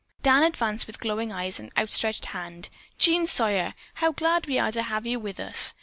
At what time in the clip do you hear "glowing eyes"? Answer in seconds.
0.99-1.59